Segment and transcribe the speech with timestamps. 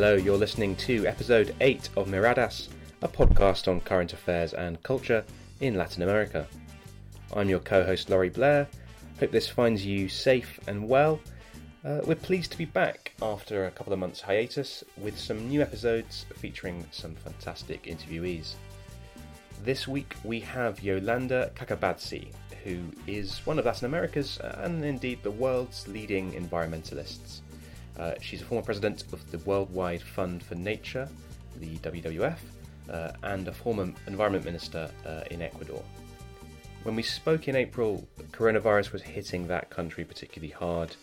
[0.00, 2.68] Hello, you're listening to episode 8 of Miradas,
[3.02, 5.22] a podcast on current affairs and culture
[5.60, 6.46] in Latin America.
[7.36, 8.66] I'm your co host Laurie Blair.
[9.18, 11.20] Hope this finds you safe and well.
[11.84, 15.60] Uh, we're pleased to be back after a couple of months' hiatus with some new
[15.60, 18.54] episodes featuring some fantastic interviewees.
[19.64, 22.32] This week we have Yolanda Kakabadse,
[22.64, 27.42] who is one of Latin America's and indeed the world's leading environmentalists.
[28.00, 31.06] Uh, she's a former president of the Worldwide Fund for Nature,
[31.58, 32.38] the WWF,
[32.90, 35.82] uh, and a former environment minister uh, in Ecuador.
[36.82, 40.96] When we spoke in April, coronavirus was hitting that country particularly hard.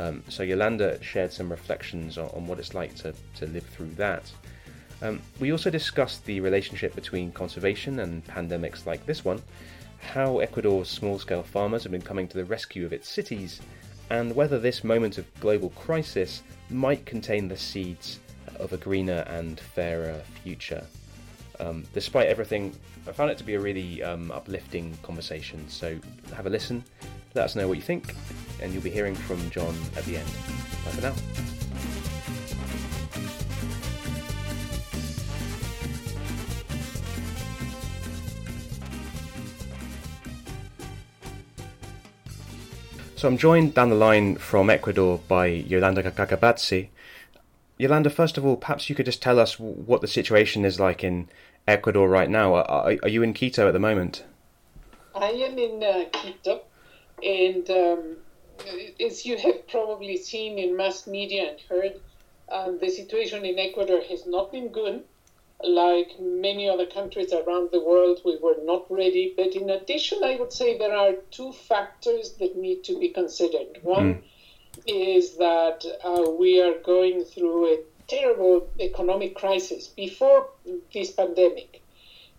[0.00, 3.90] Um, so Yolanda shared some reflections on, on, what it's like to, to live through
[3.94, 4.32] that.
[5.02, 9.40] Um, we also discussed the relationship between conservation and pandemics like this one,
[10.00, 13.60] how Ecuador's small scale farmers have been coming to the rescue of its cities,
[14.10, 18.20] and whether this moment of global crisis might contain the seeds
[18.58, 20.84] of a greener and fairer future.
[21.58, 22.74] Um, despite everything,
[23.06, 25.68] I found it to be a really um, uplifting conversation.
[25.68, 25.98] So
[26.34, 26.84] have a listen,
[27.34, 28.14] let us know what you think,
[28.60, 30.26] and you'll be hearing from John at the end.
[30.84, 31.49] Bye for now.
[43.20, 46.88] So I'm joined down the line from Ecuador by Yolanda Kakabadse.
[47.76, 51.04] Yolanda, first of all, perhaps you could just tell us what the situation is like
[51.04, 51.28] in
[51.68, 52.54] Ecuador right now.
[52.54, 54.24] Are, are you in Quito at the moment?
[55.14, 56.62] I am in uh, Quito,
[57.22, 58.16] and um,
[58.98, 62.00] as you have probably seen in mass media and heard,
[62.50, 65.04] um, the situation in Ecuador has not been good
[65.64, 69.34] like many other countries around the world, we were not ready.
[69.36, 73.78] But in addition, I would say there are two factors that need to be considered.
[73.82, 74.22] One mm.
[74.86, 77.78] is that uh, we are going through a
[78.08, 80.48] terrible economic crisis before
[80.92, 81.82] this pandemic.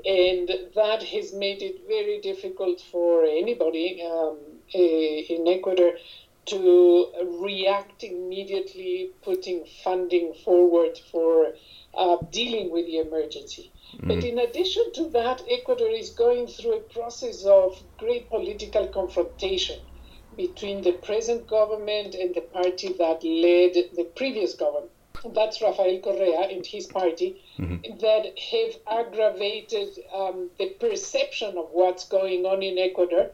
[0.04, 4.38] And that has made it very difficult for anybody um,
[4.74, 5.94] in Ecuador
[6.46, 7.08] to
[7.40, 11.54] react immediately, putting funding forward for
[11.94, 13.72] uh, dealing with the emergency.
[13.98, 14.08] Mm.
[14.08, 19.80] But in addition to that, Ecuador is going through a process of great political confrontation
[20.38, 24.92] between the present government and the party that led the previous government.
[25.36, 27.98] That's Rafael Correa and his party mm-hmm.
[28.00, 33.30] that have aggravated um, the perception of what's going on in Ecuador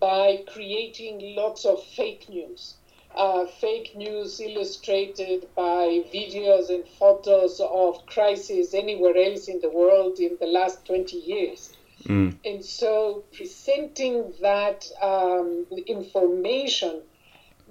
[0.00, 2.74] by creating lots of fake news
[3.14, 10.18] uh, fake news illustrated by videos and photos of crises anywhere else in the world
[10.20, 11.72] in the last 20 years.
[12.04, 12.36] Mm.
[12.44, 17.00] And so presenting that um, information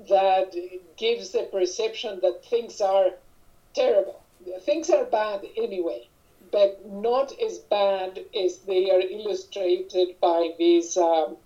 [0.10, 0.54] that
[0.98, 3.12] gives the perception that things are
[3.74, 4.22] terrible.
[4.62, 6.10] Things are bad anyway,
[6.58, 11.38] but not as bad as they are illustrated by this um,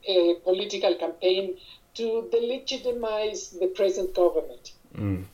[0.46, 1.58] political campaign
[1.96, 4.72] to delegitimize the present government.
[4.96, 5.26] Mm.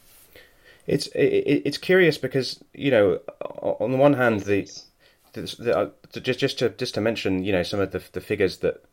[0.88, 3.20] It's it, it's curious because you know
[3.62, 4.68] on the one hand the,
[5.34, 5.90] the, the uh,
[6.22, 8.84] just just to just to mention you know some of the the figures that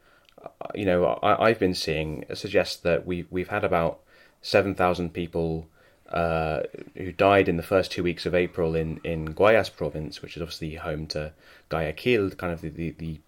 [0.42, 4.00] uh, you know I, have been seeing suggest that we we've had about
[4.42, 5.66] seven thousand people
[6.14, 6.62] uh,
[6.96, 10.42] who died in the first two weeks of April in in Guayas province, which is
[10.42, 11.32] obviously home to
[11.68, 13.20] Guayaquil, kind of the the, the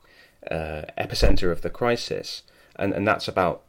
[0.55, 2.45] uh, epicenter of the crisis,
[2.77, 3.63] and and that's about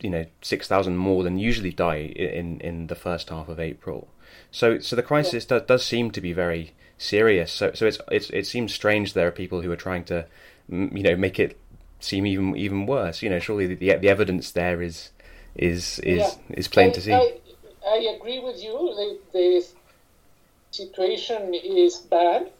[0.00, 4.08] you know six thousand more than usually die in in the first half of April.
[4.50, 5.58] So so the crisis yeah.
[5.58, 7.50] does, does seem to be very serious.
[7.50, 10.26] So so it's it's it seems strange there are people who are trying to
[10.68, 11.58] you know make it
[11.98, 13.22] seem even even worse.
[13.22, 15.08] You know, surely the the, the evidence there is
[15.54, 16.30] is is yeah.
[16.50, 17.14] is plain I, to see.
[17.14, 17.38] I,
[17.86, 18.72] I agree with you.
[18.72, 19.66] The, the
[20.70, 22.50] situation is bad.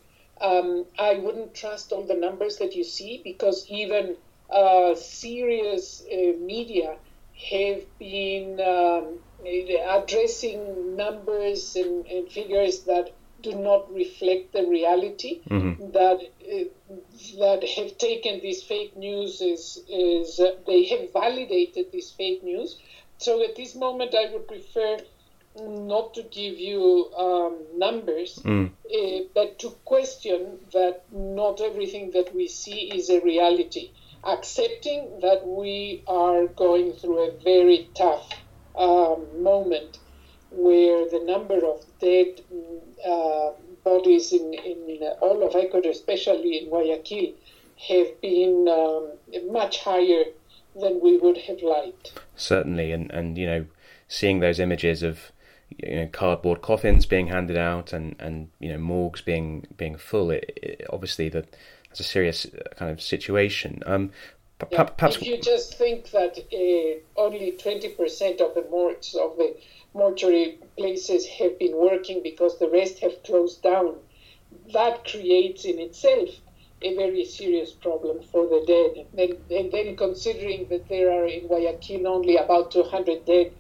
[0.40, 4.17] Um, I wouldn't trust all the numbers that you see because even
[4.50, 6.96] uh, serious uh, media
[7.50, 9.19] have been um,
[9.88, 13.11] addressing numbers and, and, figures that
[13.43, 15.90] do not reflect the reality mm-hmm.
[15.93, 16.20] that
[16.52, 16.64] uh,
[17.38, 22.78] that have taken these fake news is is uh, they have validated these fake news
[23.25, 24.99] so at this moment i would prefer
[25.58, 28.70] not to give you um, numbers, mm.
[28.70, 33.90] uh, but to question that not everything that we see is a reality
[34.25, 38.28] accepting that we are going through a very tough
[38.76, 39.99] um, moment
[40.50, 42.40] where the number of dead
[43.06, 43.50] uh,
[43.84, 47.32] bodies in, in all of Ecuador, especially in Guayaquil,
[47.88, 49.08] have been um,
[49.50, 50.25] much higher
[50.75, 52.12] than we would have liked.
[52.37, 53.67] Certainly, and, and you know,
[54.08, 55.32] seeing those images of
[55.78, 60.31] you know cardboard coffins being handed out and and you know morgues being being full.
[60.31, 61.56] It, it obviously that
[61.88, 63.82] that's a serious uh, kind of situation.
[63.87, 64.11] Um,
[64.70, 64.84] yeah.
[64.84, 69.56] perhaps if you just think that uh, only twenty percent of the morgues of the
[69.94, 73.96] mortuary places have been working because the rest have closed down,
[74.73, 76.28] that creates in itself
[76.82, 79.06] a very serious problem for the dead.
[79.19, 83.53] And, and then considering that there are in Guayaquil only about 200 dead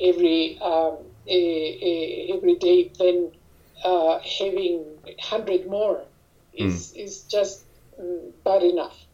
[0.00, 3.30] every um, a, a, every day, then
[3.84, 6.04] uh, having 100 more
[6.52, 7.04] is, mm.
[7.04, 7.64] is just
[8.00, 9.06] mm, bad enough.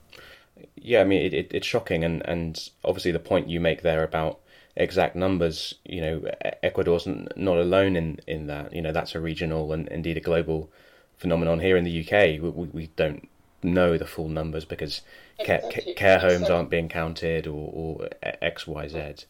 [0.77, 2.05] Yeah, I mean, it, it, it's shocking.
[2.05, 4.41] And, and obviously, the point you make there about
[4.77, 6.25] exact numbers, you know,
[6.63, 8.73] Ecuador's not alone in, in that.
[8.73, 10.71] You know, that's a regional and indeed a global
[11.19, 12.43] phenomenon here in the UK.
[12.43, 13.29] We, we don't
[13.63, 15.03] know the full numbers because
[15.39, 15.83] exactly.
[15.83, 16.57] care, care, homes exactly.
[16.57, 19.27] aren't being counted or, or X, Y, Z.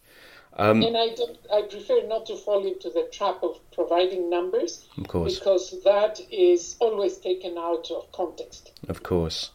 [0.55, 4.87] Um, and I, don't, I prefer not to fall into the trap of providing numbers,
[4.99, 8.73] of course, because that is always taken out of context.
[8.89, 9.53] Of course,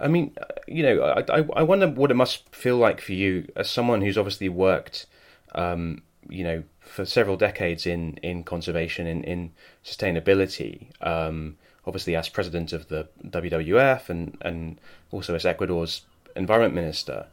[0.00, 0.36] I mean,
[0.66, 4.18] you know, I, I wonder what it must feel like for you as someone who's
[4.18, 5.06] obviously worked,
[5.54, 9.52] um, you know, for several decades in in conservation in in
[9.84, 10.88] sustainability.
[11.00, 16.02] Um, obviously, as president of the WWF and and also as Ecuador's
[16.36, 17.26] environment minister.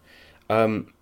[0.49, 0.93] Um,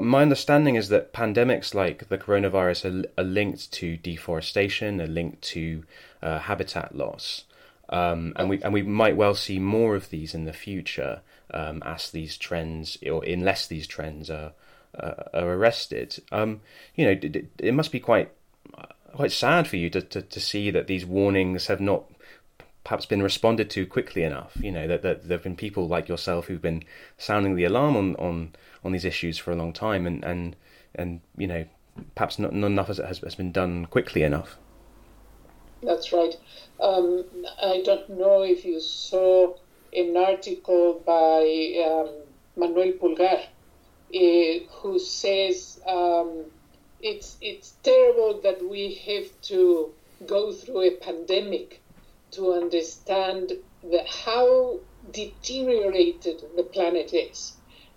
[0.00, 5.42] my understanding is that pandemics like the coronavirus are, are linked to deforestation, are linked
[5.42, 5.84] to
[6.22, 7.44] uh, habitat loss,
[7.88, 11.20] um, and we and we might well see more of these in the future
[11.52, 14.52] um, as these trends, or unless these trends are
[14.98, 16.22] uh, are arrested.
[16.32, 16.60] Um,
[16.94, 18.30] you know, it, it, must be quite
[19.12, 22.04] quite sad for you to, to, to see that these warnings have not
[22.84, 24.56] perhaps been responded to quickly enough.
[24.60, 26.84] You know that, that there have been people like yourself who've been
[27.18, 28.54] sounding the alarm on, on,
[28.84, 30.56] on these issues for a long time, and and,
[30.94, 31.64] and you know
[32.14, 34.56] perhaps not, not enough has, has been done quickly enough.
[35.82, 36.34] That's right.
[36.80, 37.24] Um,
[37.62, 39.54] I don't know if you saw
[39.92, 42.10] an article by um,
[42.56, 43.42] Manuel Pulgar,
[44.14, 46.44] uh, who says um,
[47.00, 49.92] it's it's terrible that we have to
[50.26, 51.80] go through a pandemic
[52.34, 53.52] to understand
[53.82, 54.80] the, how
[55.12, 57.54] deteriorated the planet is.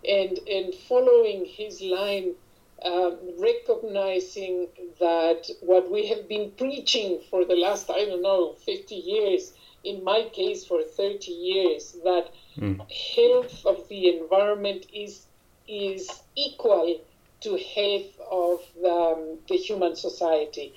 [0.07, 2.35] And, and following his line,
[2.83, 4.67] um, recognizing
[4.99, 9.53] that what we have been preaching for the last, I don't know, 50 years,
[9.83, 12.79] in my case for 30 years, that mm.
[13.15, 15.25] health of the environment is,
[15.67, 17.01] is equal
[17.41, 20.73] to health of the, um, the human society.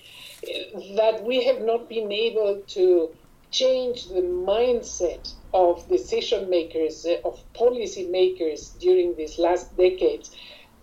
[0.96, 3.10] That we have not been able to
[3.50, 10.30] change the mindset of decision makers, uh, of policy makers during these last decades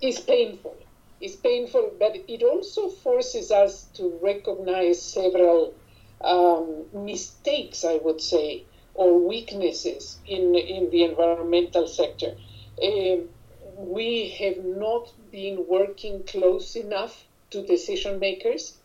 [0.01, 0.77] is painful.
[1.19, 5.75] It's painful, but it also forces us to recognize several
[6.21, 12.35] um, mistakes, I would say, or weaknesses in, in the environmental sector.
[12.83, 13.29] Um,
[13.77, 18.76] we have not been working close enough to decision makers.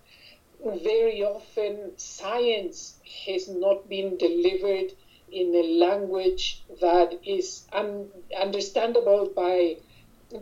[0.65, 4.93] Very often, science has not been delivered
[5.29, 9.79] in a language that is un- understandable by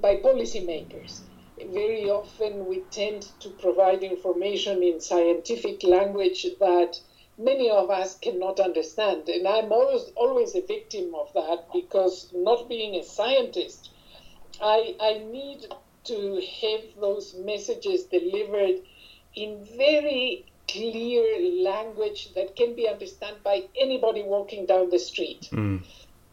[0.00, 1.22] by policymakers.
[1.58, 7.00] Very often, we tend to provide information in scientific language that
[7.38, 12.68] many of us cannot understand, and I'm always always a victim of that because not
[12.68, 13.88] being a scientist,
[14.60, 15.66] I I need
[16.04, 18.80] to have those messages delivered
[19.34, 25.48] in very clear language that can be understood by anybody walking down the street.
[25.52, 25.84] Mm.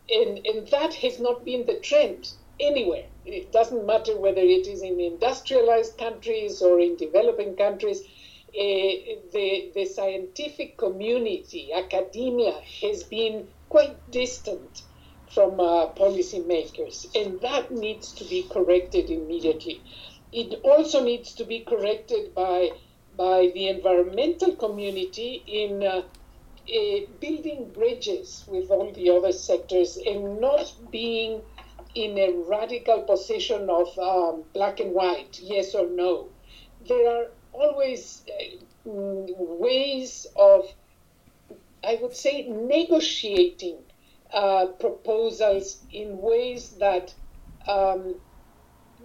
[0.10, 3.06] And, and that has not been the trend anywhere.
[3.25, 8.01] It doesn't matter whether it is in industrialized countries or in developing countries.
[8.50, 14.84] Uh, the, the scientific community, academia, has been quite distant
[15.34, 19.82] from uh, policymakers, and that needs to be corrected immediately.
[20.32, 22.72] It also needs to be corrected by
[23.17, 26.01] by the environmental community in uh,
[26.69, 31.41] uh, building bridges with all the other sectors and not being
[31.95, 36.29] in a radical position of um, black and white, yes or no.
[36.88, 40.65] There are always uh, ways of,
[41.83, 43.79] I would say, negotiating
[44.31, 47.15] uh, proposals in ways that
[47.67, 48.15] um,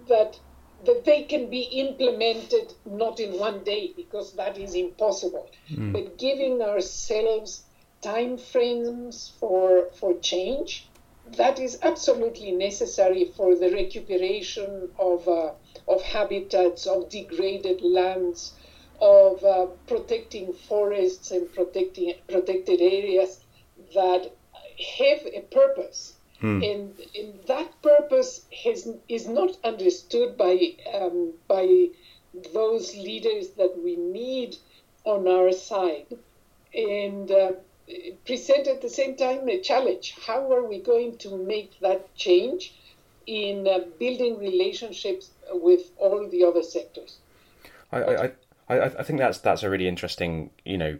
[0.07, 0.39] that
[0.85, 5.91] that they can be implemented not in one day because that is impossible mm.
[5.93, 7.63] but giving ourselves
[8.01, 10.87] time frames for for change
[11.37, 15.51] that is absolutely necessary for the recuperation of uh,
[15.87, 18.53] of habitats of degraded lands
[18.99, 23.39] of uh, protecting forests and protecting protected areas
[23.93, 24.31] that
[24.97, 26.12] have a purpose.
[26.43, 26.61] Hmm.
[26.61, 31.87] And, and, that purpose has, is not understood by, um, by
[32.53, 34.57] those leaders that we need
[35.05, 36.07] on our side.
[36.73, 37.53] And uh,
[38.25, 40.15] present at the same time a challenge.
[40.27, 42.73] How are we going to make that change
[43.25, 47.19] in uh, building relationships with all the other sectors?
[47.89, 48.31] I, I,
[48.67, 50.99] I, I think that's that's a really interesting, you know,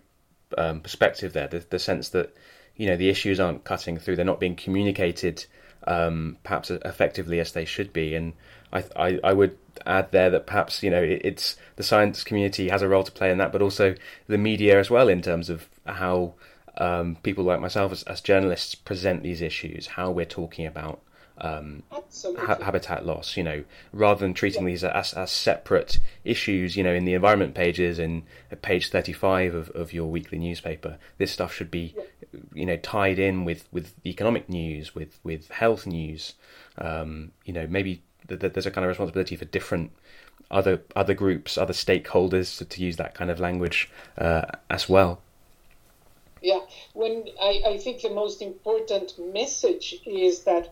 [0.58, 1.50] um, perspective there.
[1.50, 2.34] The, the sense that
[2.76, 5.46] you know the issues aren't cutting through; they're not being communicated
[5.86, 8.16] um, perhaps effectively as they should be.
[8.16, 8.34] And
[8.72, 12.70] I, I, I would add there that perhaps you know it, it's the science community
[12.70, 13.96] has a role to play in that, but also
[14.28, 16.34] the media as well in terms of how
[16.78, 21.02] um, people like myself as, as, journalists present these issues, how we're talking about
[21.40, 21.84] um,
[22.38, 24.70] ha- habitat loss, you know, rather than treating yeah.
[24.70, 28.24] these as, as separate issues, you know, in the environment pages in
[28.62, 32.40] page 35 of, of your weekly newspaper, this stuff should be, yeah.
[32.54, 36.34] you know, tied in with, with economic news, with, with health news,
[36.78, 39.92] um, you know, maybe th- th- there's a kind of responsibility for different
[40.52, 45.20] other other groups, other stakeholders to, to use that kind of language uh, as well.
[46.42, 46.60] Yeah,
[46.94, 50.70] when I, I think the most important message is that uh,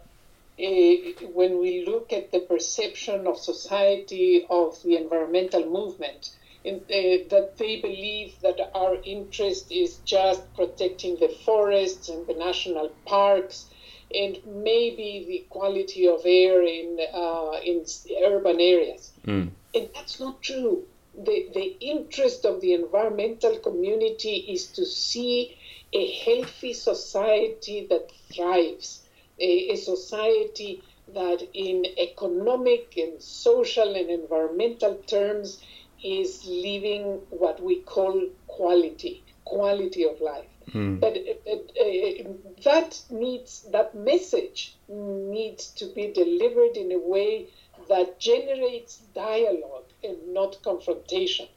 [0.58, 6.32] when we look at the perception of society of the environmental movement,
[6.64, 12.36] in, uh, that they believe that our interest is just protecting the forests and the
[12.36, 13.66] national parks
[14.14, 17.86] and maybe the quality of air in uh, in
[18.26, 19.12] urban areas.
[19.26, 19.52] Mm.
[19.74, 20.84] And that's not true.
[21.16, 25.58] The, the interest of the environmental community is to see
[25.94, 29.01] a healthy society that thrives,
[29.42, 30.84] a, a society
[31.14, 35.62] that, in economic and social and environmental terms,
[36.04, 40.46] is living what we call quality, quality of life.
[40.72, 40.96] Hmm.
[40.96, 42.24] But uh, uh,
[42.64, 47.48] that needs that message needs to be delivered in a way
[47.90, 51.48] that generates dialogue and not confrontation.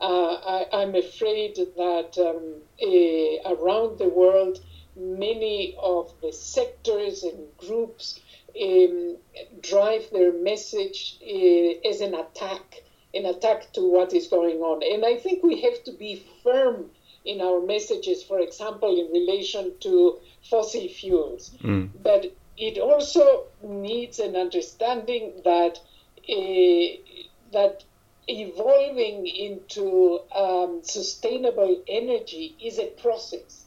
[0.00, 4.60] Uh, I, am afraid that um, uh, around the world,
[4.98, 8.20] many of the sectors and groups
[8.60, 9.16] um,
[9.60, 12.82] drive their message uh, as an attack,
[13.14, 14.82] an attack to what is going on.
[14.82, 16.90] And I think we have to be firm
[17.24, 21.50] in our messages, for example, in relation to fossil fuels.
[21.62, 21.90] Mm.
[22.02, 25.78] But it also needs an understanding that
[26.28, 27.14] uh,
[27.52, 27.84] that
[28.26, 33.64] evolving into um, sustainable energy is a process.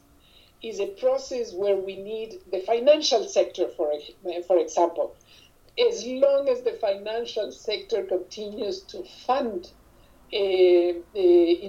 [0.63, 3.93] Is a process where we need the financial sector, for
[4.47, 5.15] for example.
[5.89, 9.71] As long as the financial sector continues to fund
[10.33, 11.19] uh, uh,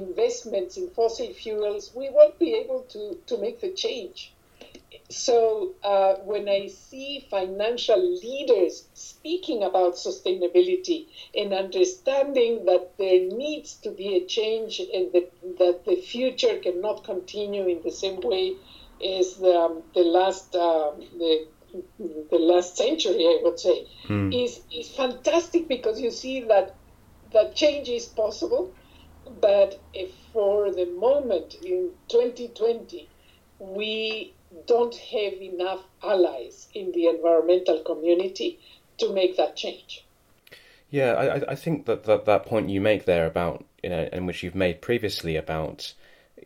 [0.03, 4.35] investments in fossil fuels, we won't be able to, to make the change.
[5.09, 13.75] So uh, when I see financial leaders speaking about sustainability and understanding that there needs
[13.77, 18.55] to be a change and that, that the future cannot continue in the same way
[19.05, 21.47] as the, um, the last um, the,
[22.31, 24.45] the last century, I would say, mm.
[24.45, 26.75] is is fantastic because you see that
[27.33, 28.75] that change is possible,
[29.41, 29.81] but
[30.33, 33.09] for the moment in 2020,
[33.59, 34.35] we
[34.67, 38.59] don't have enough allies in the environmental community
[38.99, 40.05] to make that change.
[40.91, 44.27] Yeah, I, I think that, that that point you make there about, you know, and
[44.27, 45.95] which you've made previously about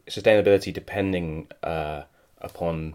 [0.08, 2.02] sustainability depending uh,
[2.40, 2.94] upon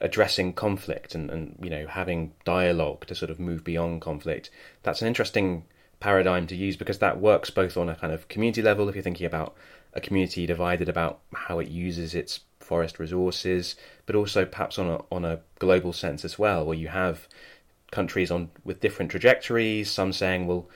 [0.00, 4.50] addressing conflict and, and, you know, having dialogue to sort of move beyond conflict.
[4.82, 5.64] That's an interesting
[6.00, 9.02] paradigm to use because that works both on a kind of community level, if you're
[9.02, 9.54] thinking about
[9.92, 15.00] a community divided about how it uses its forest resources, but also perhaps on a
[15.10, 17.26] on a global sense as well, where you have
[17.90, 19.90] countries on with different trajectories.
[19.90, 20.68] Some saying, well,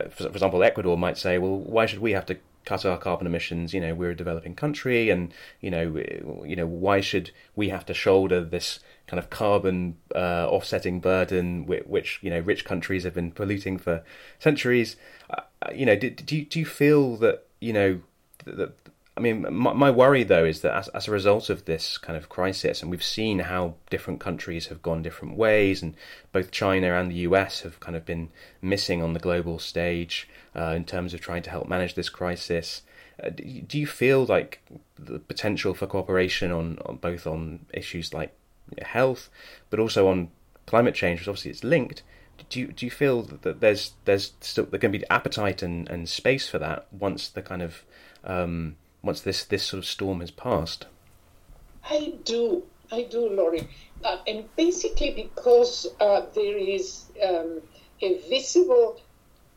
[0.00, 2.38] uh, for, for example, Ecuador might say, well, why should we have to
[2.70, 3.74] cut our carbon emissions?
[3.74, 5.96] You know, we're a developing country, and you know,
[6.44, 11.66] you know, why should we have to shoulder this kind of carbon uh, offsetting burden,
[11.66, 14.04] which, which, you know rich countries have been polluting for
[14.38, 14.94] centuries?
[15.28, 15.42] Uh,
[15.74, 18.00] you know, do, do you do you feel that you know
[18.44, 18.72] that
[19.20, 22.16] I mean, my, my, worry though is that as, as a result of this kind
[22.16, 25.94] of crisis, and we've seen how different countries have gone different ways, and
[26.32, 28.30] both China and the US have kind of been
[28.62, 32.80] missing on the global stage uh, in terms of trying to help manage this crisis.
[33.22, 34.62] Uh, do you feel like
[34.98, 38.34] the potential for cooperation on, on both on issues like
[38.80, 39.28] health,
[39.68, 40.30] but also on
[40.64, 42.02] climate change, which obviously it's linked?
[42.48, 46.08] do you do you feel that there's there's still there can be appetite and, and
[46.08, 47.84] space for that once the kind of
[48.24, 50.86] um, once this this sort of storm has passed?
[51.84, 53.68] I do, I do, Laurie,
[54.04, 57.62] uh, and basically because uh, there is um,
[58.02, 59.00] a visible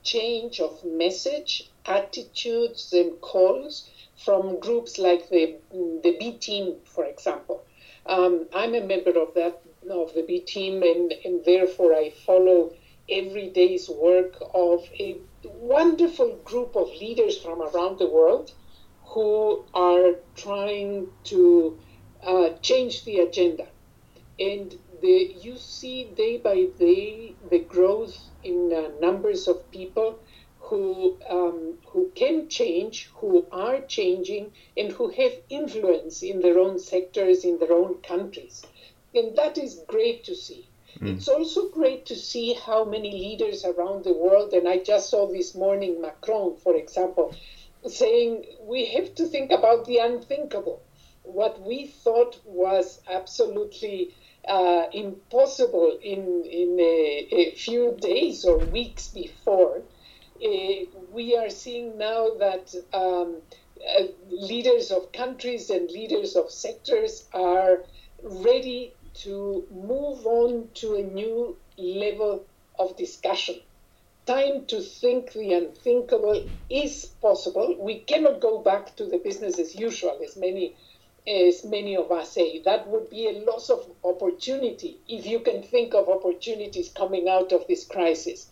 [0.04, 7.64] change of message, attitudes, and calls from groups like the the B team, for example.
[8.06, 12.74] Um, I'm a member of that of the B team, and, and therefore I follow
[13.10, 18.54] every day's work of a wonderful group of leaders from around the world
[19.14, 21.78] who are trying to
[22.24, 23.68] uh, change the agenda.
[24.40, 30.20] And the, you see day by day the growth in uh, numbers of people
[30.60, 36.80] who, um, who can change, who are changing, and who have influence in their own
[36.80, 38.66] sectors, in their own countries.
[39.14, 40.68] And that is great to see.
[41.00, 41.18] Mm.
[41.18, 45.28] It's also great to see how many leaders around the world, and I just saw
[45.28, 47.36] this morning Macron, for example,
[47.88, 50.82] saying we have to think about the unthinkable.
[51.24, 54.14] What we thought was absolutely
[54.48, 59.78] uh, impossible in, in a, a, few days or weeks before,
[60.44, 60.50] uh,
[61.12, 63.42] we are seeing now that um,
[63.98, 67.84] uh, leaders of countries and leaders of sectors are
[68.22, 72.46] ready to move on to a new level
[72.78, 73.60] of discussion.
[74.26, 77.76] Time to think the unthinkable is possible.
[77.80, 80.76] We cannot go back to the business as usual, as many
[81.28, 82.62] as many of us say.
[82.64, 87.52] That would be a loss of opportunity if you can think of opportunities coming out
[87.52, 88.52] of this crisis.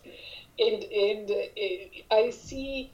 [0.58, 2.92] And, and uh, I see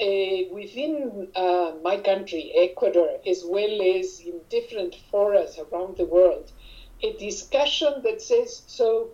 [0.00, 6.52] uh, within uh, my country, Ecuador, as well as in different forums around the world,
[7.02, 9.10] a discussion that says, so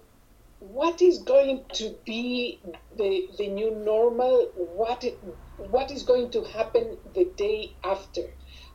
[0.72, 2.60] what is going to be
[2.96, 4.50] the, the new normal?
[4.54, 5.20] What, it,
[5.56, 8.22] what is going to happen the day after?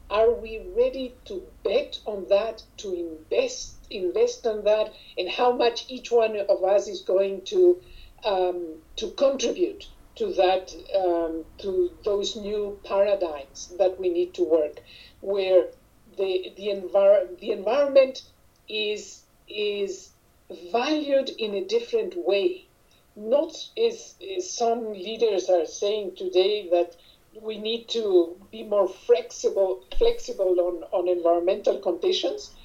[0.09, 5.85] Are we ready to bet on that, to invest, invest on that, and how much
[5.87, 7.79] each one of us is going to,
[8.23, 14.79] um, to contribute to that, um, to those new paradigms that we need to work,
[15.21, 15.69] where
[16.17, 18.21] the, the, envir- the environment
[18.67, 20.11] is is
[20.71, 22.67] valued in a different way.
[23.15, 26.95] Not as, as some leaders are saying today that
[27.41, 32.55] we need to be more flexible flexible on, on environmental conditions,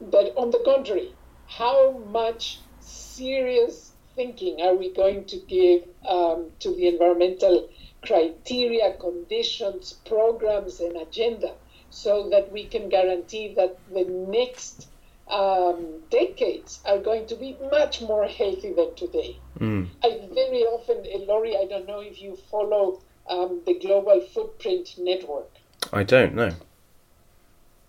[0.00, 1.14] but on the contrary,
[1.46, 7.68] how much serious thinking are we going to give um, to the environmental
[8.02, 11.54] criteria, conditions, programs, and agenda
[11.90, 14.88] so that we can guarantee that the next
[15.32, 19.38] um, decades are going to be much more healthy than today.
[19.58, 19.88] Mm.
[20.04, 25.50] I very often, Laurie, I don't know if you follow um, the Global Footprint Network.
[25.92, 26.52] I don't know.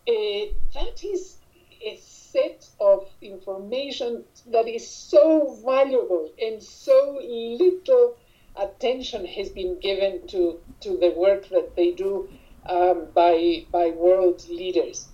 [0.08, 1.38] Uh, that is
[1.82, 8.16] a set of information that is so valuable and so little
[8.56, 12.30] attention has been given to, to the work that they do
[12.68, 15.10] um, by, by world leaders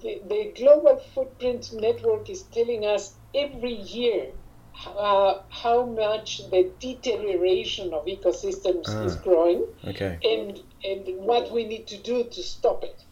[0.00, 4.32] the, the Global Footprint Network is telling us every year
[4.86, 10.18] uh, how much the deterioration of ecosystems ah, is growing okay.
[10.22, 13.02] and, and what we need to do to stop it.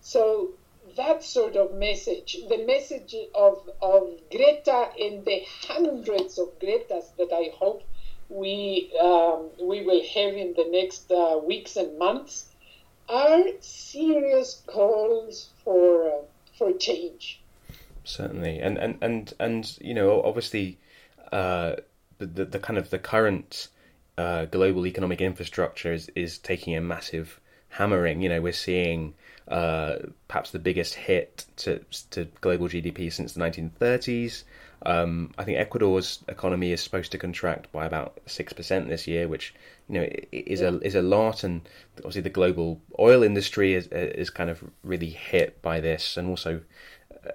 [0.00, 0.50] So
[0.96, 7.32] that sort of message, the message of, of Greta and the hundreds of Gretas that
[7.32, 7.82] I hope
[8.28, 12.46] we, um, we will have in the next uh, weeks and months,
[13.08, 16.22] are serious calls for uh,
[16.56, 17.40] for change.
[18.04, 20.78] Certainly, and and and and you know, obviously,
[21.32, 21.76] uh,
[22.18, 23.68] the, the, kind of the current
[24.16, 27.40] uh, global economic infrastructure is is taking a massive
[27.70, 28.22] hammering.
[28.22, 29.14] You know, we're seeing
[29.48, 29.96] uh,
[30.28, 34.44] perhaps the biggest hit to to global GDP since the 1930s.
[34.84, 39.28] Um, I think Ecuador's economy is supposed to contract by about six percent this year,
[39.28, 39.54] which
[39.88, 44.30] you know is a is a lot, and obviously the global oil industry is is
[44.30, 46.60] kind of really hit by this, and also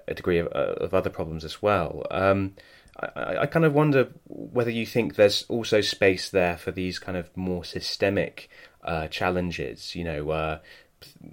[0.08, 2.06] a degree of, of other problems as well.
[2.10, 2.54] Um,
[2.98, 7.16] I, I, kind of wonder whether you think there's also space there for these kind
[7.16, 8.48] of more systemic
[8.84, 9.94] uh, challenges.
[9.94, 10.58] You know, uh,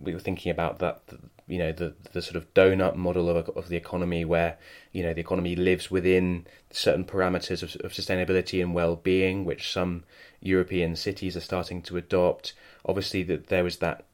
[0.01, 1.01] we were thinking about that
[1.49, 4.57] you know the the sort of donut model of of the economy where
[4.93, 10.03] you know the economy lives within certain parameters of, of sustainability and well-being which some
[10.41, 12.53] European cities are starting to adopt.
[12.85, 14.05] Obviously that there was that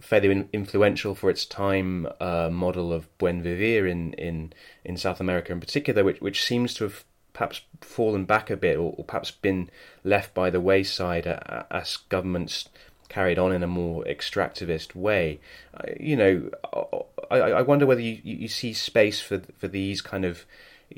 [0.00, 4.52] fairly influential for its time uh, model of buen vivir in, in
[4.84, 8.76] in South America in particular which which seems to have perhaps fallen back a bit
[8.76, 9.70] or, or perhaps been
[10.04, 11.26] left by the wayside
[11.70, 12.68] as governments
[13.12, 15.40] carried on in a more extractivist way.
[16.00, 16.50] You know,
[17.30, 20.46] I, I wonder whether you, you see space for for these kind of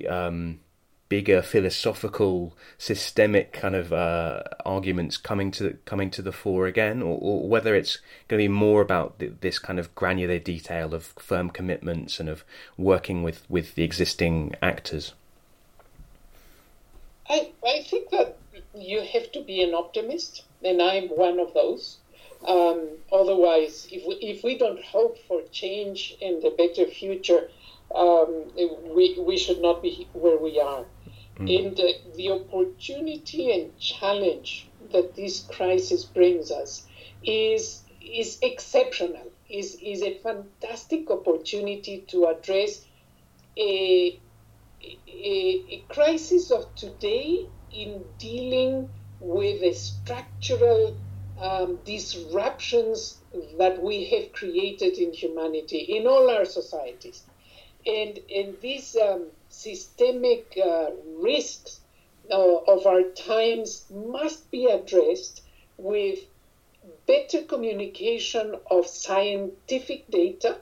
[0.09, 0.61] um,
[1.09, 7.18] bigger philosophical, systemic kind of uh, arguments coming to coming to the fore again, or,
[7.20, 7.98] or whether it's
[8.29, 12.29] going to be more about the, this kind of granular detail of firm commitments and
[12.29, 12.44] of
[12.77, 15.14] working with, with the existing actors.
[17.29, 18.37] I I think that
[18.74, 21.98] you have to be an optimist, and I'm one of those.
[22.46, 27.48] Um, otherwise, if we, if we don't hope for change and a better future,
[27.94, 28.50] um,
[28.94, 30.85] we, we should not be where we are.
[31.38, 31.66] Mm.
[31.66, 31.85] And uh,
[32.16, 36.87] the opportunity and challenge that this crisis brings us
[37.24, 42.85] is, is exceptional, is, is a fantastic opportunity to address
[43.57, 44.20] a,
[44.83, 50.96] a, a crisis of today in dealing with a structural
[51.44, 53.18] um, disruptions
[53.59, 57.22] that we have created in humanity, in all our societies.
[57.87, 61.80] And, and these um, systemic uh, risks
[62.30, 65.42] uh, of our times must be addressed
[65.76, 66.18] with
[67.07, 70.57] better communication of scientific data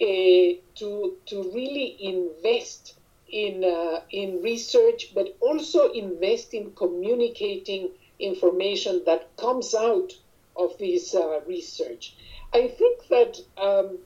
[0.00, 2.94] uh, to, to really invest
[3.28, 10.12] in, uh, in research, but also invest in communicating information that comes out
[10.56, 12.16] of this uh, research.
[12.52, 13.98] I think that um,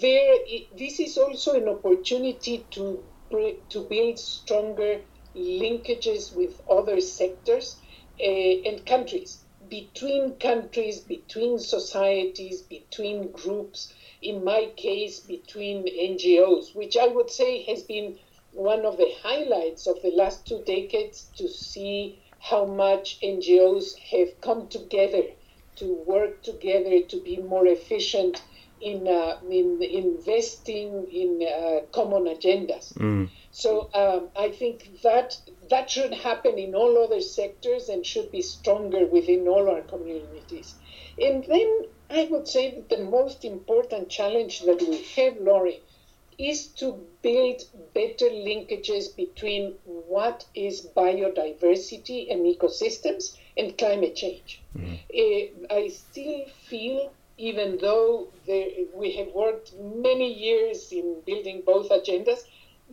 [0.00, 0.34] there,
[0.76, 3.04] this is also an opportunity to
[3.70, 5.00] to build stronger
[5.34, 7.76] linkages with other sectors
[8.20, 13.92] uh, and countries, between countries, between societies, between groups.
[14.20, 18.18] In my case, between NGOs, which I would say has been
[18.52, 24.40] one of the highlights of the last two decades to see how much NGOs have
[24.40, 25.22] come together
[25.76, 28.42] to work together to be more efficient
[28.80, 32.92] in, uh, in investing in uh, common agendas.
[32.94, 33.30] Mm.
[33.52, 35.36] So um, I think that
[35.70, 40.74] that should happen in all other sectors and should be stronger within all our communities.
[41.20, 45.80] And then I would say that the most important challenge that we have, Laurie,
[46.42, 47.62] is to build
[47.94, 54.60] better linkages between what is biodiversity and ecosystems and climate change.
[54.76, 54.94] Mm-hmm.
[55.22, 61.90] Uh, I still feel, even though there, we have worked many years in building both
[61.90, 62.40] agendas,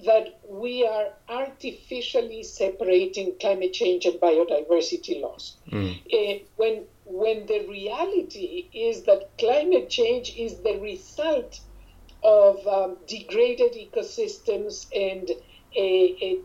[0.06, 5.58] that we are artificially separating climate change and biodiversity loss.
[5.72, 6.00] Mm.
[6.14, 11.60] Uh, when, when the reality is that climate change is the result
[12.24, 15.30] of um, degraded ecosystems and
[15.76, 16.40] a, a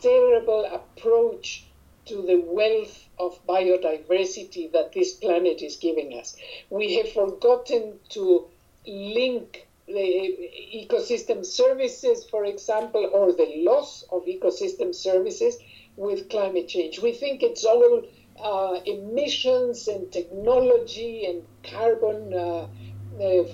[0.00, 1.64] terrible approach
[2.06, 6.36] to the wealth of biodiversity that this planet is giving us.
[6.70, 8.46] We have forgotten to
[8.86, 15.56] link the ecosystem services, for example, or the loss of ecosystem services
[15.96, 17.00] with climate change.
[17.00, 18.02] We think it's all
[18.42, 22.66] uh, emissions and technology and carbon uh,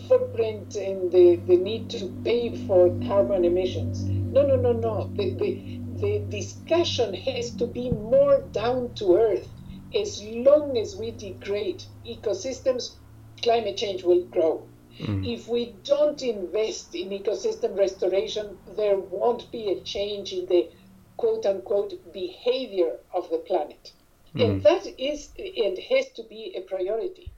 [0.09, 4.03] footprint and the, the need to pay for carbon emissions.
[4.03, 5.11] No, no, no, no.
[5.15, 9.49] The, the, the discussion has to be more down to earth.
[9.95, 12.97] As long as we degrade ecosystems,
[13.43, 14.67] climate change will grow.
[14.99, 15.27] Mm.
[15.27, 20.69] If we don't invest in ecosystem restoration, there won't be a change in the
[21.17, 23.93] quote unquote behavior of the planet.
[24.35, 24.45] Mm.
[24.45, 27.33] And that is and has to be a priority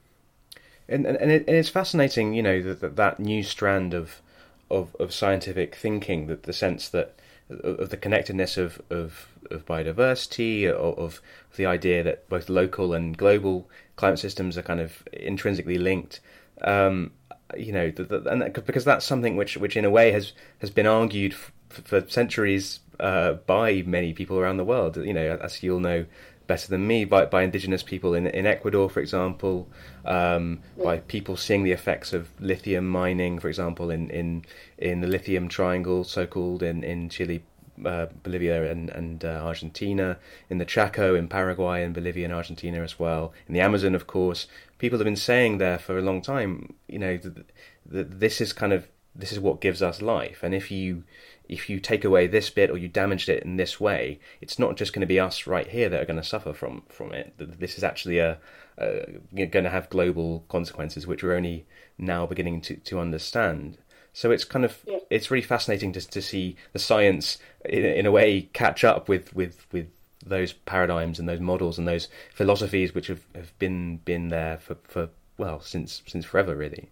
[0.89, 4.21] and and, it, and it's fascinating, you know, that that new strand of
[4.69, 7.15] of, of scientific thinking, that the sense that
[7.49, 11.21] of the connectedness of of, of biodiversity, of, of
[11.55, 16.19] the idea that both local and global climate systems are kind of intrinsically linked.
[16.61, 17.11] Um,
[17.55, 20.33] you know, the, the, and that, because that's something which, which in a way has
[20.59, 24.97] has been argued f- for centuries uh, by many people around the world.
[24.97, 26.05] You know, as you'll know,
[26.47, 29.67] better than me by, by indigenous people in, in Ecuador, for example,
[30.05, 30.83] um, yeah.
[30.83, 34.45] by people seeing the effects of lithium mining, for example, in, in,
[34.77, 37.43] in the lithium triangle, so called, in, in Chile,
[37.85, 40.17] uh, Bolivia, and, and uh, Argentina,
[40.49, 44.07] in the Chaco, in Paraguay, and Bolivia and Argentina as well, in the Amazon, of
[44.07, 44.47] course.
[44.77, 47.45] People have been saying there for a long time, you know, that,
[47.85, 51.03] that this is kind of this is what gives us life, and if you
[51.49, 54.75] if you take away this bit or you damaged it in this way, it's not
[54.75, 57.33] just going to be us right here that are going to suffer from from it.
[57.37, 58.37] This is actually a,
[58.77, 61.65] a going to have global consequences, which we're only
[61.97, 63.77] now beginning to to understand.
[64.13, 64.99] So it's kind of yeah.
[65.09, 69.33] it's really fascinating to to see the science in, in a way catch up with
[69.33, 69.87] with with
[70.25, 74.75] those paradigms and those models and those philosophies which have, have been been there for,
[74.83, 76.89] for well since since forever really.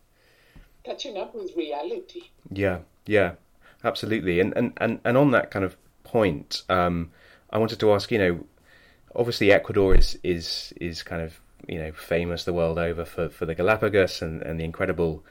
[0.83, 2.25] Catching up with reality.
[2.51, 3.33] Yeah, yeah,
[3.85, 4.39] absolutely.
[4.39, 7.11] And and and, and on that kind of point, um,
[7.49, 8.45] I wanted to ask, you know,
[9.15, 13.45] obviously Ecuador is is is kind of you know famous the world over for, for
[13.45, 15.23] the Galapagos and, and the incredible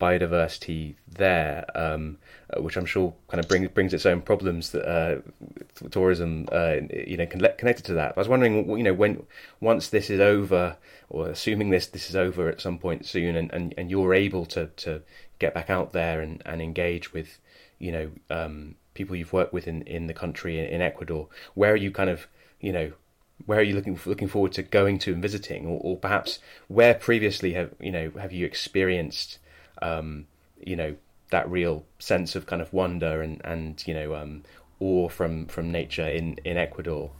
[0.00, 2.18] biodiversity there, um,
[2.56, 5.20] which I'm sure kind of brings brings its own problems that uh,
[5.90, 8.14] tourism uh, you know connected to that.
[8.16, 9.24] I was wondering, you know, when
[9.60, 10.76] once this is over,
[11.08, 14.44] or assuming this this is over at some point soon, and, and, and you're able
[14.46, 15.02] to, to
[15.38, 17.38] get back out there and, and engage with,
[17.82, 21.72] you know, um, people you've worked with in, in the country in, in Ecuador, where
[21.72, 22.28] are you kind of,
[22.60, 22.92] you know,
[23.46, 26.94] where are you looking looking forward to going to and visiting, or, or perhaps where
[26.94, 29.38] previously have you know have you experienced
[29.82, 30.26] um,
[30.64, 30.94] you know
[31.30, 34.44] that real sense of kind of wonder and and you know um,
[34.78, 37.10] awe from from nature in in Ecuador?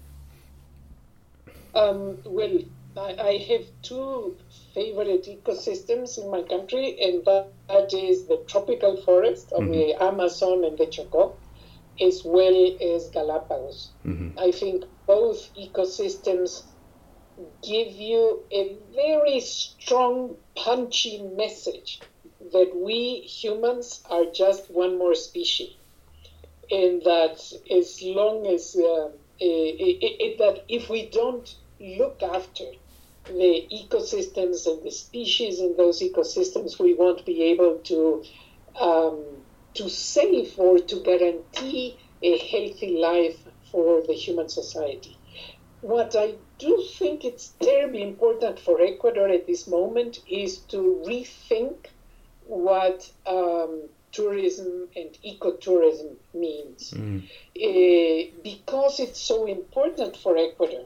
[1.74, 2.58] Um, well,
[2.96, 4.36] I, I, have two
[4.74, 9.72] favorite ecosystems in my country, and that, that is the tropical forest of mm-hmm.
[9.72, 11.34] the Amazon and the Chocó,
[12.00, 13.92] as well as Galapagos.
[14.04, 14.38] Mm-hmm.
[14.38, 16.64] I think both ecosystems
[17.62, 22.00] give you a very strong, punchy message
[22.52, 25.74] that we humans are just one more species.
[26.70, 32.64] And that as long as, uh, it, it, it, that if we don't look after
[33.26, 38.24] the ecosystems and the species in those ecosystems, we won't be able to
[38.80, 39.24] um,
[39.74, 43.38] to save or to guarantee a healthy life
[43.70, 45.16] for the human society.
[45.80, 51.86] What I do think it's terribly important for Ecuador at this moment is to rethink
[52.46, 56.92] what um, tourism and ecotourism means.
[56.92, 57.22] Mm.
[57.56, 60.84] Uh, because it's so important for Ecuador,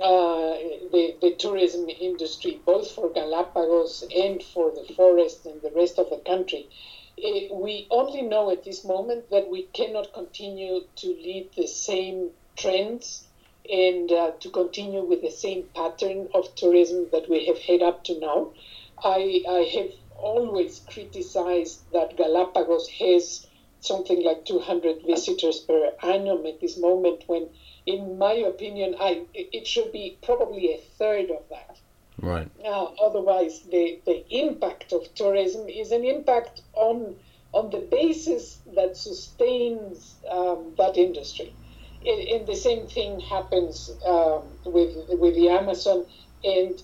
[0.00, 0.54] uh,
[0.92, 6.10] the, the tourism industry, both for Galapagos and for the forest and the rest of
[6.10, 6.68] the country,
[7.24, 12.30] uh, we only know at this moment that we cannot continue to lead the same
[12.56, 13.26] trends
[13.68, 18.02] and uh, to continue with the same pattern of tourism that we have had up
[18.04, 18.50] to now.
[19.02, 23.46] I, I have always criticized that Galapagos has
[23.80, 27.48] something like 200 visitors per annum at this moment when
[27.94, 31.76] in my opinion I, it should be probably a third of that
[32.20, 37.16] right now otherwise the, the impact of tourism is an impact on
[37.52, 41.54] on the basis that sustains um, that industry
[42.06, 46.04] and, and, the same thing happens um, with with the amazon
[46.44, 46.82] and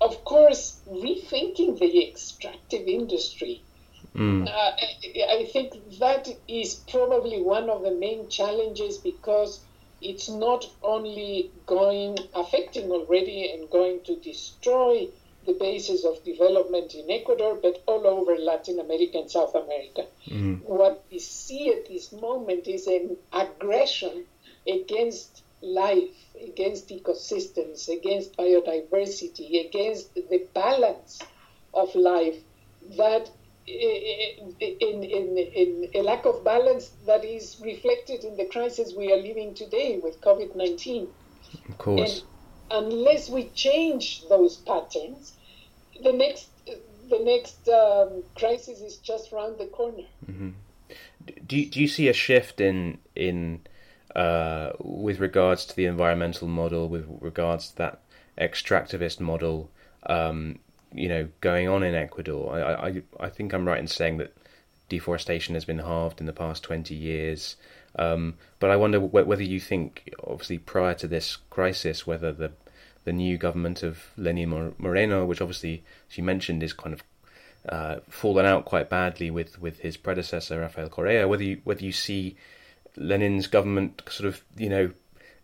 [0.00, 3.62] of course, rethinking the extractive industry.
[4.14, 4.46] Mm.
[4.46, 9.60] Uh, I, I think that is probably one of the main challenges because
[10.00, 15.08] it's not only going affecting already and going to destroy
[15.46, 20.06] the basis of development in Ecuador, but all over Latin America and South America.
[20.28, 20.62] Mm.
[20.62, 24.24] What we see at this moment is an aggression
[24.66, 31.22] against life against ecosystems, against biodiversity, against the balance
[31.72, 32.36] of life
[32.96, 33.30] that
[33.66, 39.16] in, in, in a lack of balance that is reflected in the crisis we are
[39.16, 41.08] living today with COVID 19.
[41.68, 42.22] Of course.
[42.70, 45.32] And unless we change those patterns,
[46.02, 46.48] the next,
[47.08, 50.04] the next um, crisis is just around the corner.
[50.30, 50.50] Mm-hmm.
[51.46, 53.66] Do, you, do you see a shift in, in
[54.14, 58.00] uh, with regards to the environmental model, with regards to that
[58.38, 59.70] extractivist model,
[60.04, 60.58] um,
[60.92, 62.54] you know, going on in Ecuador.
[62.54, 64.34] I, I, I think I'm right in saying that
[64.88, 67.56] deforestation has been halved in the past 20 years.
[67.98, 72.52] Um, but I wonder whether you think, obviously, prior to this crisis, whether the
[73.04, 77.02] the new government of Lenin Moreno, which obviously, you mentioned, is kind of
[77.68, 81.92] uh, fallen out quite badly with, with his predecessor Rafael Correa, whether you whether you
[81.92, 82.36] see
[82.96, 84.90] Lenin's government sort of you know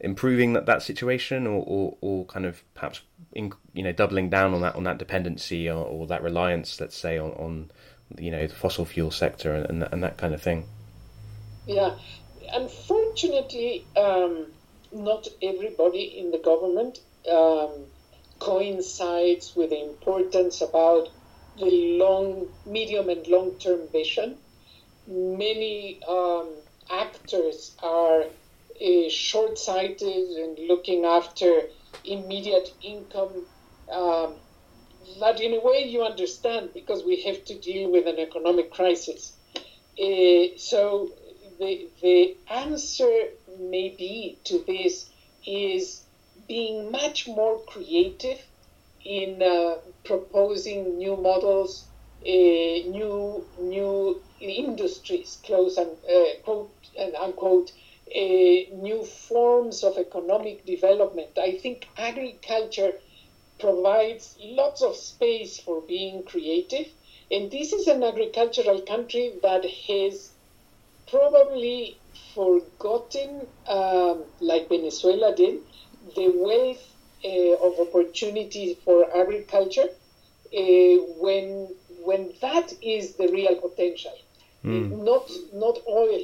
[0.02, 3.00] improving that, that situation or, or, or kind of perhaps
[3.32, 6.96] in, you know doubling down on that on that dependency or, or that reliance let's
[6.96, 7.70] say on, on
[8.18, 10.66] you know the fossil fuel sector and, and, and that kind of thing?
[11.66, 11.96] Yeah.
[12.52, 14.46] Unfortunately um,
[14.92, 16.98] not everybody in the government
[17.30, 17.70] um,
[18.40, 21.08] coincides with the importance about
[21.58, 24.36] the long medium and long term vision.
[25.06, 26.50] Many um,
[26.90, 28.24] actors are
[29.10, 31.62] short sighted and looking after
[32.04, 33.46] immediate income.
[33.90, 34.34] Um,
[35.20, 39.32] that, in a way, you understand because we have to deal with an economic crisis.
[40.00, 41.12] Uh, so,
[41.58, 43.12] the, the answer
[43.58, 45.10] may be to this
[45.46, 46.02] is
[46.48, 48.40] being much more creative
[49.04, 51.86] in uh, proposing new models,
[52.22, 57.72] uh, new new industries, close and uh, quote and unquote,
[58.14, 61.38] new forms of economic development.
[61.38, 62.92] I think agriculture
[63.58, 66.88] provides lots of space for being creative,
[67.30, 70.30] and this is an agricultural country that has
[71.10, 71.96] probably
[72.34, 75.60] forgotten, um, like Venezuela did,
[76.16, 76.84] the wealth
[77.24, 81.68] uh, of opportunity for agriculture uh, when
[82.02, 84.16] when that is the real potential,
[84.64, 85.04] mm.
[85.04, 86.22] not not oil.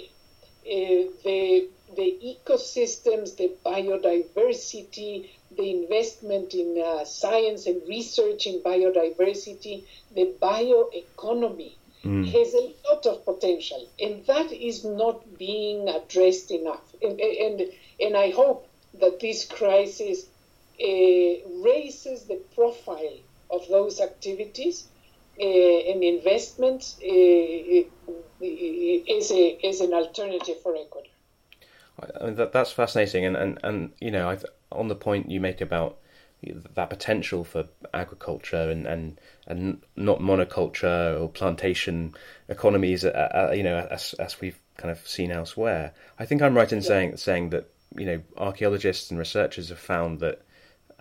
[0.66, 9.84] Uh, the the ecosystems, the biodiversity, the investment in uh, science and research in biodiversity,
[10.14, 11.72] the bioeconomy
[12.04, 12.24] mm.
[12.30, 16.84] has a lot of potential, and that is not being addressed enough.
[17.02, 17.62] And and,
[18.00, 18.68] and I hope
[19.00, 20.26] that this crisis
[20.80, 23.18] uh, raises the profile
[23.50, 24.86] of those activities
[25.40, 27.06] uh, and investments uh,
[28.40, 31.10] is, a, is an alternative for Ecuador.
[32.20, 35.40] I mean, that, that's fascinating, and, and, and you know, I've, on the point you
[35.40, 35.98] make about
[36.74, 42.14] that potential for agriculture and, and, and not monoculture or plantation
[42.48, 45.92] economies, uh, uh, you know, as, as we've kind of seen elsewhere.
[46.18, 46.84] I think I'm right in yeah.
[46.84, 50.42] saying saying that you know archaeologists and researchers have found that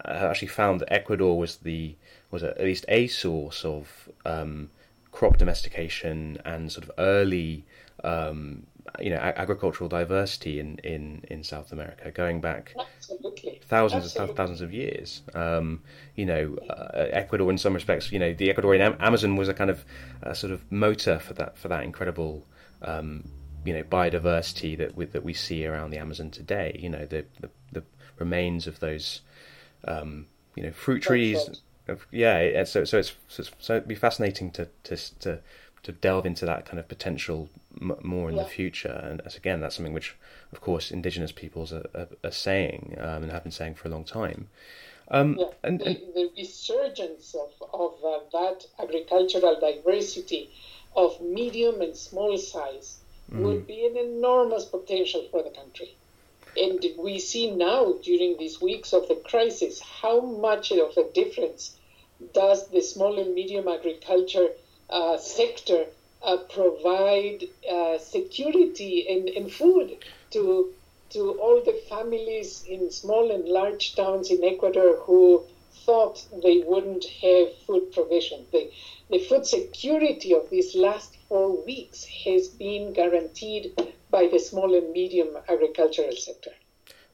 [0.04, 1.96] uh, actually found that Ecuador was the
[2.32, 4.70] was at least a source of um,
[5.12, 7.66] crop domestication and sort of early
[8.04, 8.66] um,
[9.00, 13.62] you know agricultural diversity in, in, in South America, going back Absolutely.
[13.66, 14.30] thousands Absolutely.
[14.30, 15.22] and thousands of years.
[15.34, 15.82] Um,
[16.16, 19.70] you know, uh, Ecuador, in some respects, you know, the Ecuadorian Amazon was a kind
[19.70, 19.86] of
[20.22, 22.46] a sort of motor for that for that incredible.
[22.82, 23.30] Um,
[23.66, 26.78] you know, biodiversity that we, that we see around the Amazon today.
[26.80, 27.84] You know, the the, the
[28.18, 29.22] remains of those,
[29.86, 31.50] um, you know, fruit trees.
[31.88, 35.40] Of, yeah, so so it's so, it's, so it'd be fascinating to to to
[35.84, 37.50] to delve into that kind of potential
[37.82, 38.44] m- more in yeah.
[38.44, 39.02] the future.
[39.04, 40.16] And as, again, that's something which,
[40.52, 43.92] of course, indigenous peoples are, are, are saying um, and have been saying for a
[43.92, 44.50] long time.
[45.10, 45.46] Um, yeah.
[45.64, 50.52] and, and, the, resurgence of, of uh, that agricultural diversity
[50.96, 53.00] of medium and small size
[53.32, 53.40] mm.
[53.42, 55.96] would be an enormous potential for the country.
[56.58, 61.78] And we see now during these weeks of the crisis how much of a difference
[62.34, 64.50] does the small and medium agriculture
[64.90, 65.86] uh, sector
[66.24, 69.98] uh, provide uh, security and, and food
[70.32, 70.74] to
[71.10, 75.42] to all the families in small and large towns in Ecuador who
[75.86, 78.46] thought they wouldn't have food provision.
[78.52, 78.70] The,
[79.10, 83.72] the food security of these last four weeks has been guaranteed
[84.10, 86.52] by the small and medium agricultural sector.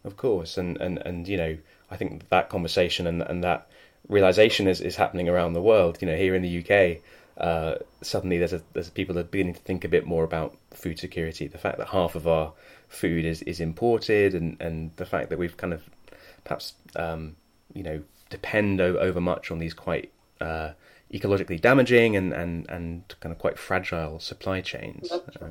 [0.04, 1.58] Of course, and, and, and you know,
[1.92, 3.68] I think that conversation and, and that
[4.10, 6.00] realization is, is happening around the world.
[6.02, 7.02] You know, here in the UK,
[7.38, 10.56] uh, suddenly there's a, there's people that are beginning to think a bit more about
[10.72, 11.48] food security.
[11.48, 12.54] The fact that half of our
[12.88, 15.89] food is, is imported, and, and the fact that we've kind of
[16.43, 17.36] perhaps um,
[17.74, 20.72] you know depend o- over much on these quite uh,
[21.12, 25.12] ecologically damaging and, and, and kind of quite fragile supply chains.
[25.12, 25.50] Uh,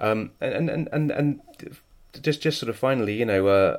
[0.00, 1.40] um, and, and, and, and
[2.20, 3.76] just just sort of finally, you know, uh,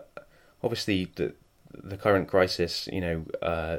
[0.64, 1.34] obviously the
[1.72, 3.78] the current crisis, you know, uh,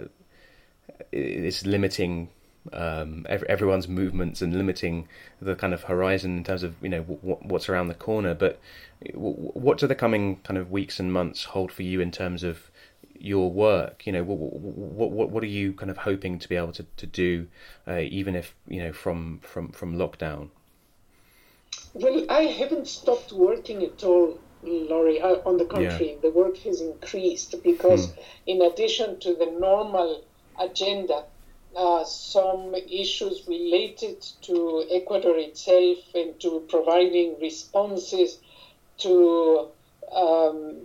[1.12, 2.28] is limiting
[2.72, 5.08] um, every, everyone's movements and limiting
[5.40, 8.34] the kind of horizon in terms of you know w- what's around the corner.
[8.34, 8.60] But
[9.12, 12.42] w- what do the coming kind of weeks and months hold for you in terms
[12.42, 12.70] of
[13.18, 14.06] your work?
[14.06, 17.06] You know, what what what are you kind of hoping to be able to to
[17.06, 17.46] do,
[17.86, 20.50] uh, even if you know from from from lockdown?
[21.92, 24.38] Well, I haven't stopped working at all.
[24.62, 26.20] Laurie, uh, on the contrary, yeah.
[26.22, 28.18] the work has increased because, mm.
[28.46, 30.24] in addition to the normal
[30.58, 31.24] agenda,
[31.76, 38.38] uh, some issues related to Ecuador itself and to providing responses
[38.98, 39.68] to
[40.12, 40.76] um,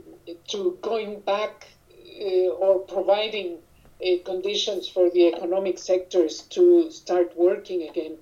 [0.48, 1.68] to going back
[2.22, 3.58] uh, or providing
[4.04, 8.18] uh, conditions for the economic sectors to start working again.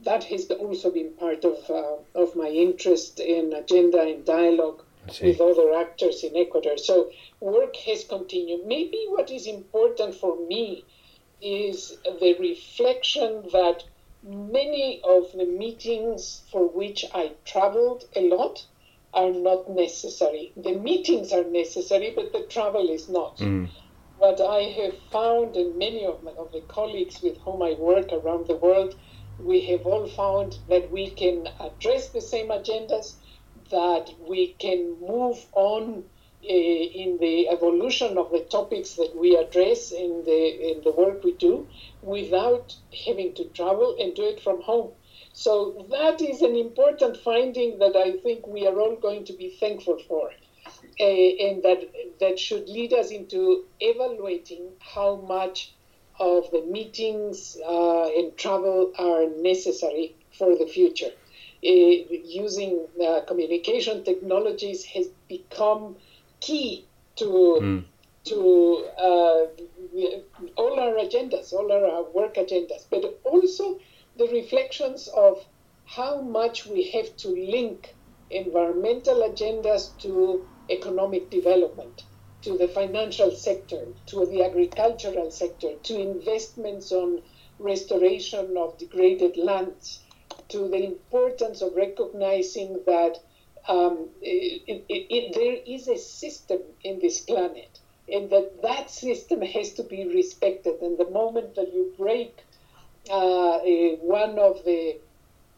[0.00, 4.82] That has also been part of uh, of my interest in agenda and dialogue
[5.20, 6.78] with other actors in Ecuador.
[6.78, 7.10] So
[7.40, 8.66] work has continued.
[8.66, 10.84] Maybe what is important for me
[11.42, 13.82] is the reflection that
[14.22, 18.64] many of the meetings for which I traveled a lot
[19.12, 20.52] are not necessary.
[20.56, 23.38] The meetings are necessary, but the travel is not.
[23.38, 23.68] Mm.
[24.18, 28.12] What I have found, and many of, my, of the colleagues with whom I work
[28.12, 28.94] around the world,
[29.38, 33.16] we have all found that we can address the same agendas,
[33.70, 36.04] that we can move on
[36.42, 41.32] in the evolution of the topics that we address in the in the work we
[41.32, 41.68] do
[42.02, 42.74] without
[43.06, 44.92] having to travel and do it from home.
[45.32, 49.50] So that is an important finding that I think we are all going to be
[49.60, 50.30] thankful for.
[51.00, 51.80] Uh, and that
[52.20, 55.74] that should lead us into evaluating how much
[56.20, 61.12] of the meetings uh, and travel are necessary for the future.
[61.64, 65.96] Uh, using uh, communication technologies has become
[66.42, 66.84] key
[67.16, 67.28] to
[67.62, 67.84] mm.
[68.24, 68.38] to
[68.98, 69.46] uh,
[70.56, 73.78] all our agendas, all our work agendas, but also
[74.16, 75.44] the reflections of
[75.84, 77.94] how much we have to link
[78.30, 82.04] environmental agendas to economic development,
[82.42, 87.22] to the financial sector, to the agricultural sector, to investments on
[87.58, 90.00] restoration of degraded lands,
[90.48, 93.18] to the importance of recognizing that
[93.68, 97.78] um, it, it, it, there is a system in this planet
[98.12, 100.80] and that that system has to be respected.
[100.82, 102.36] And the moment that you break
[103.10, 103.58] uh,
[104.00, 104.98] one of the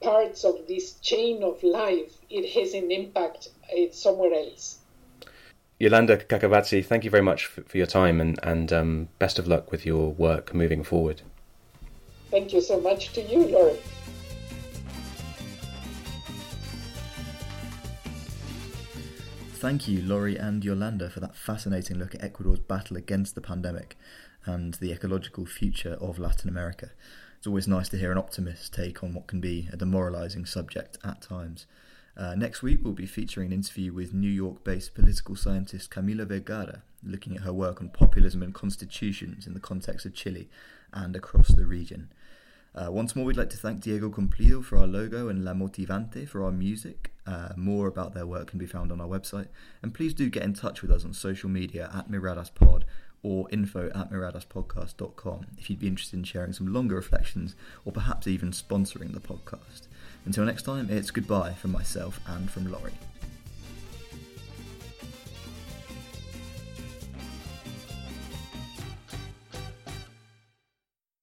[0.00, 4.78] parts of this chain of life, it has an impact uh, somewhere else.
[5.80, 9.48] Yolanda Kakabadse, thank you very much for, for your time and, and um, best of
[9.48, 11.22] luck with your work moving forward.
[12.30, 13.78] Thank you so much to you, Laurie.
[19.64, 23.96] Thank you, Laurie and Yolanda, for that fascinating look at Ecuador's battle against the pandemic
[24.44, 26.90] and the ecological future of Latin America.
[27.38, 30.98] It's always nice to hear an optimist take on what can be a demoralising subject
[31.02, 31.64] at times.
[32.14, 36.26] Uh, next week, we'll be featuring an interview with New York based political scientist Camila
[36.26, 40.46] Vergara, looking at her work on populism and constitutions in the context of Chile
[40.92, 42.10] and across the region.
[42.74, 46.28] Uh, once more, we'd like to thank Diego Cumplido for our logo and La Motivante
[46.28, 47.12] for our music.
[47.26, 49.46] Uh, more about their work can be found on our website.
[49.82, 52.82] And please do get in touch with us on social media at MiradasPod
[53.22, 57.54] or info at miradaspodcast.com if you'd be interested in sharing some longer reflections
[57.84, 59.88] or perhaps even sponsoring the podcast.
[60.26, 62.92] Until next time, it's goodbye from myself and from Laurie.